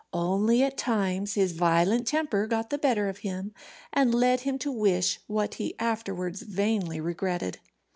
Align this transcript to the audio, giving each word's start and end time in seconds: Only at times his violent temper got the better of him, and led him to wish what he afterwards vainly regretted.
Only 0.13 0.63
at 0.63 0.79
times 0.79 1.35
his 1.35 1.51
violent 1.51 2.07
temper 2.07 2.47
got 2.47 2.71
the 2.71 2.79
better 2.79 3.07
of 3.07 3.19
him, 3.19 3.53
and 3.93 4.15
led 4.15 4.39
him 4.39 4.57
to 4.57 4.71
wish 4.71 5.19
what 5.27 5.53
he 5.61 5.75
afterwards 5.77 6.41
vainly 6.41 6.99
regretted. 6.99 7.59